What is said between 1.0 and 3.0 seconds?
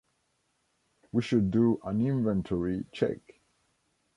We should do an inventory